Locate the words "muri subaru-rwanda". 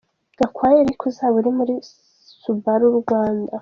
1.57-3.53